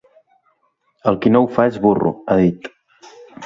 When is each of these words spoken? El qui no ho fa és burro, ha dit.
El 1.11 1.21
qui 1.25 1.33
no 1.35 1.43
ho 1.47 1.51
fa 1.59 1.67
és 1.73 1.79
burro, 1.87 2.17
ha 2.33 2.41
dit. 2.43 2.75